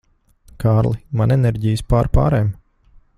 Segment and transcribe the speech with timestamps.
[0.63, 2.51] Kārli, man enerģijas pārpārēm.